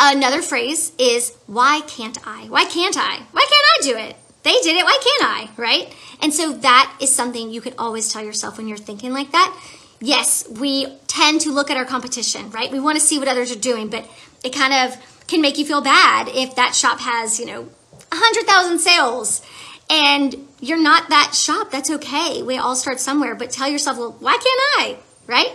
another 0.00 0.40
phrase 0.40 0.92
is, 0.98 1.36
why 1.46 1.82
can't 1.86 2.16
I? 2.26 2.46
Why 2.48 2.64
can't 2.64 2.96
I? 2.96 3.26
Why 3.30 3.42
can't 3.42 3.52
I 3.52 3.82
do 3.82 4.08
it? 4.08 4.16
They 4.42 4.58
did 4.62 4.74
it, 4.74 4.84
why 4.86 4.98
can't 5.02 5.30
I? 5.30 5.50
Right? 5.60 5.94
And 6.22 6.32
so 6.32 6.54
that 6.54 6.96
is 6.98 7.14
something 7.14 7.50
you 7.50 7.60
could 7.60 7.74
always 7.76 8.10
tell 8.10 8.24
yourself 8.24 8.56
when 8.56 8.68
you're 8.68 8.78
thinking 8.78 9.12
like 9.12 9.32
that. 9.32 9.54
Yes, 10.00 10.48
we 10.48 10.96
tend 11.08 11.42
to 11.42 11.50
look 11.50 11.70
at 11.70 11.76
our 11.76 11.84
competition, 11.84 12.50
right? 12.52 12.72
We 12.72 12.80
want 12.80 12.98
to 12.98 13.04
see 13.04 13.18
what 13.18 13.28
others 13.28 13.52
are 13.54 13.60
doing, 13.60 13.88
but 13.88 14.08
it 14.42 14.54
kind 14.54 14.72
of 14.72 14.96
can 15.26 15.40
make 15.40 15.58
you 15.58 15.64
feel 15.64 15.80
bad 15.80 16.28
if 16.28 16.54
that 16.56 16.74
shop 16.74 17.00
has, 17.00 17.38
you 17.38 17.46
know, 17.46 17.62
100,000 18.10 18.78
sales 18.78 19.42
and 19.88 20.34
you're 20.60 20.80
not 20.80 21.08
that 21.08 21.34
shop. 21.34 21.70
That's 21.70 21.90
okay. 21.90 22.42
We 22.42 22.58
all 22.58 22.76
start 22.76 23.00
somewhere, 23.00 23.34
but 23.34 23.50
tell 23.50 23.68
yourself, 23.68 23.98
well, 23.98 24.16
why 24.20 24.32
can't 24.32 24.44
I? 24.78 24.96
Right? 25.26 25.52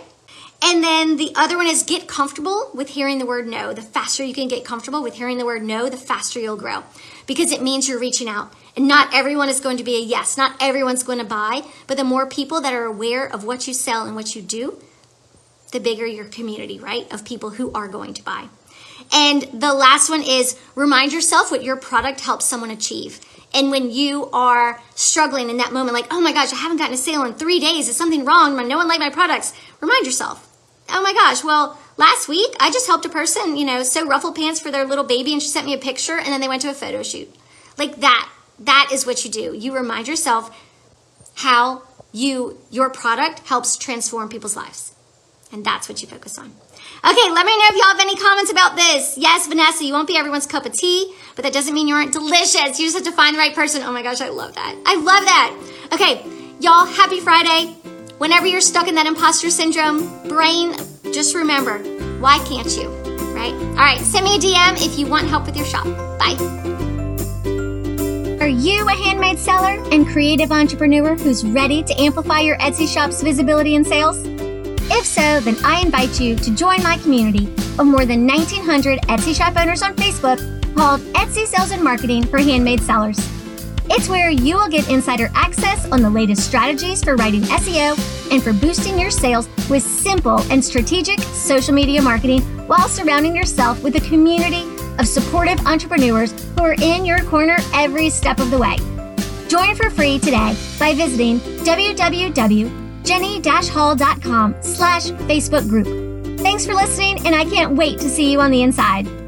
And 0.63 0.83
then 0.83 1.17
the 1.17 1.31
other 1.35 1.57
one 1.57 1.65
is 1.65 1.81
get 1.81 2.07
comfortable 2.07 2.69
with 2.73 2.89
hearing 2.89 3.17
the 3.17 3.25
word 3.25 3.47
no. 3.47 3.73
The 3.73 3.81
faster 3.81 4.23
you 4.23 4.33
can 4.33 4.47
get 4.47 4.63
comfortable 4.63 5.01
with 5.01 5.15
hearing 5.15 5.39
the 5.39 5.45
word 5.45 5.63
no, 5.63 5.89
the 5.89 5.97
faster 5.97 6.39
you'll 6.39 6.55
grow 6.55 6.83
because 7.25 7.51
it 7.51 7.63
means 7.63 7.89
you're 7.89 7.99
reaching 7.99 8.29
out. 8.29 8.53
And 8.77 8.87
not 8.87 9.13
everyone 9.13 9.49
is 9.49 9.59
going 9.59 9.77
to 9.77 9.83
be 9.83 9.95
a 9.95 10.01
yes, 10.01 10.37
not 10.37 10.55
everyone's 10.61 11.03
going 11.03 11.17
to 11.17 11.25
buy, 11.25 11.63
but 11.87 11.97
the 11.97 12.03
more 12.03 12.27
people 12.27 12.61
that 12.61 12.73
are 12.73 12.85
aware 12.85 13.25
of 13.25 13.43
what 13.43 13.67
you 13.67 13.73
sell 13.73 14.05
and 14.05 14.15
what 14.15 14.35
you 14.35 14.41
do, 14.41 14.79
the 15.71 15.79
bigger 15.79 16.05
your 16.05 16.25
community, 16.25 16.79
right, 16.79 17.11
of 17.11 17.25
people 17.25 17.51
who 17.51 17.71
are 17.73 17.87
going 17.87 18.13
to 18.13 18.23
buy. 18.23 18.47
And 19.11 19.43
the 19.53 19.73
last 19.73 20.09
one 20.09 20.23
is 20.23 20.59
remind 20.75 21.13
yourself 21.13 21.51
what 21.51 21.63
your 21.63 21.75
product 21.75 22.21
helps 22.21 22.45
someone 22.45 22.71
achieve. 22.71 23.19
And 23.53 23.69
when 23.69 23.91
you 23.91 24.29
are 24.31 24.81
struggling 24.95 25.49
in 25.49 25.57
that 25.57 25.73
moment, 25.73 25.93
like, 25.93 26.07
oh 26.11 26.21
my 26.21 26.31
gosh, 26.31 26.53
I 26.53 26.57
haven't 26.57 26.77
gotten 26.77 26.93
a 26.93 26.97
sale 26.97 27.23
in 27.23 27.33
three 27.33 27.59
days, 27.59 27.89
is 27.89 27.97
something 27.97 28.23
wrong? 28.23 28.55
No 28.67 28.77
one 28.77 28.87
liked 28.87 29.01
my 29.01 29.09
products. 29.09 29.53
Remind 29.81 30.05
yourself, 30.05 30.47
oh 30.89 31.01
my 31.01 31.13
gosh, 31.13 31.43
well, 31.43 31.77
last 31.97 32.27
week 32.27 32.55
I 32.59 32.71
just 32.71 32.87
helped 32.87 33.05
a 33.05 33.09
person, 33.09 33.57
you 33.57 33.65
know, 33.65 33.83
sew 33.83 34.05
ruffle 34.05 34.33
pants 34.33 34.59
for 34.59 34.71
their 34.71 34.85
little 34.85 35.03
baby 35.03 35.33
and 35.33 35.41
she 35.41 35.49
sent 35.49 35.65
me 35.65 35.73
a 35.73 35.77
picture 35.77 36.17
and 36.17 36.27
then 36.27 36.39
they 36.39 36.47
went 36.47 36.61
to 36.61 36.69
a 36.69 36.73
photo 36.73 37.03
shoot. 37.03 37.33
Like 37.77 37.97
that, 37.97 38.29
that 38.59 38.89
is 38.93 39.05
what 39.05 39.25
you 39.25 39.31
do. 39.31 39.53
You 39.53 39.75
remind 39.75 40.07
yourself 40.07 40.55
how 41.35 41.83
you, 42.13 42.57
your 42.69 42.89
product 42.89 43.39
helps 43.47 43.75
transform 43.75 44.29
people's 44.29 44.55
lives. 44.55 44.93
And 45.51 45.65
that's 45.65 45.89
what 45.89 46.01
you 46.01 46.07
focus 46.07 46.37
on. 46.37 46.45
Okay, 46.45 47.31
let 47.31 47.45
me 47.45 47.57
know 47.57 47.65
if 47.69 47.75
y'all 47.75 47.87
have 47.87 47.99
any 47.99 48.15
comments 48.15 48.51
about 48.51 48.75
this. 48.75 49.17
Yes, 49.17 49.47
Vanessa, 49.47 49.83
you 49.83 49.93
won't 49.93 50.07
be 50.07 50.15
everyone's 50.15 50.47
cup 50.47 50.65
of 50.65 50.73
tea, 50.73 51.13
but 51.35 51.43
that 51.43 51.53
doesn't 51.53 51.73
mean 51.73 51.87
you 51.87 51.95
aren't 51.95 52.13
delicious. 52.13 52.79
You 52.79 52.85
just 52.85 52.95
have 52.95 53.05
to 53.05 53.11
find 53.11 53.35
the 53.35 53.39
right 53.39 53.53
person. 53.53 53.81
Oh 53.83 53.91
my 53.91 54.01
gosh, 54.01 54.21
I 54.21 54.29
love 54.29 54.55
that. 54.55 54.75
I 54.85 54.95
love 54.95 55.25
that. 55.25 55.57
Okay, 55.93 56.23
y'all, 56.59 56.85
happy 56.85 57.19
Friday. 57.19 57.73
Whenever 58.17 58.45
you're 58.45 58.61
stuck 58.61 58.87
in 58.87 58.95
that 58.95 59.07
imposter 59.07 59.49
syndrome, 59.49 60.27
brain, 60.29 60.75
just 61.11 61.35
remember, 61.35 61.79
why 62.19 62.37
can't 62.45 62.69
you? 62.77 62.87
Right? 63.33 63.53
All 63.53 63.75
right, 63.75 63.99
send 63.99 64.25
me 64.25 64.35
a 64.35 64.39
DM 64.39 64.85
if 64.85 64.97
you 64.99 65.07
want 65.07 65.27
help 65.27 65.47
with 65.47 65.57
your 65.57 65.65
shop. 65.65 65.85
Bye. 66.19 66.37
Are 68.39 68.47
you 68.47 68.87
a 68.87 68.91
handmade 68.93 69.39
seller 69.39 69.83
and 69.91 70.07
creative 70.07 70.51
entrepreneur 70.51 71.15
who's 71.15 71.43
ready 71.45 71.83
to 71.83 71.99
amplify 71.99 72.39
your 72.39 72.57
Etsy 72.57 72.87
shop's 72.87 73.21
visibility 73.21 73.75
and 73.75 73.85
sales? 73.85 74.30
If 74.93 75.05
so, 75.05 75.39
then 75.39 75.55
I 75.63 75.79
invite 75.79 76.19
you 76.19 76.35
to 76.35 76.53
join 76.53 76.83
my 76.83 76.97
community 76.97 77.47
of 77.79 77.85
more 77.87 78.05
than 78.05 78.27
1,900 78.27 78.99
Etsy 79.03 79.33
shop 79.33 79.55
owners 79.57 79.81
on 79.81 79.95
Facebook 79.95 80.37
called 80.75 80.99
Etsy 81.13 81.45
Sales 81.45 81.71
and 81.71 81.81
Marketing 81.81 82.23
for 82.23 82.39
Handmade 82.39 82.81
Sellers. 82.81 83.17
It's 83.85 84.09
where 84.09 84.29
you 84.29 84.57
will 84.57 84.67
get 84.67 84.89
insider 84.89 85.31
access 85.33 85.89
on 85.91 86.01
the 86.01 86.09
latest 86.09 86.45
strategies 86.45 87.01
for 87.01 87.15
writing 87.15 87.41
SEO 87.43 87.95
and 88.33 88.43
for 88.43 88.51
boosting 88.51 88.99
your 88.99 89.11
sales 89.11 89.47
with 89.69 89.81
simple 89.81 90.39
and 90.51 90.63
strategic 90.63 91.19
social 91.19 91.73
media 91.73 92.01
marketing 92.01 92.41
while 92.67 92.89
surrounding 92.89 93.33
yourself 93.33 93.81
with 93.81 93.95
a 93.95 94.01
community 94.01 94.63
of 94.99 95.07
supportive 95.07 95.65
entrepreneurs 95.65 96.33
who 96.55 96.63
are 96.63 96.75
in 96.81 97.05
your 97.05 97.23
corner 97.23 97.55
every 97.73 98.09
step 98.09 98.39
of 98.39 98.51
the 98.51 98.57
way. 98.57 98.75
Join 99.47 99.73
for 99.73 99.89
free 99.89 100.19
today 100.19 100.53
by 100.77 100.93
visiting 100.93 101.39
www 101.39 102.80
jenny-hall.com 103.03 104.55
slash 104.61 105.11
Facebook 105.11 105.67
group. 105.67 105.87
Thanks 106.39 106.65
for 106.65 106.73
listening, 106.73 107.25
and 107.25 107.35
I 107.35 107.45
can't 107.45 107.75
wait 107.75 107.99
to 107.99 108.09
see 108.09 108.31
you 108.31 108.41
on 108.41 108.51
the 108.51 108.63
inside. 108.63 109.20